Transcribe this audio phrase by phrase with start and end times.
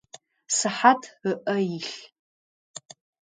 [0.55, 1.01] Сыхьат
[1.31, 1.91] ыӏэ илъ.